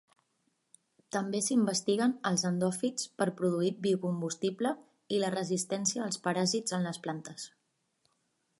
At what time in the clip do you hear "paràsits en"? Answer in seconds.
6.29-6.89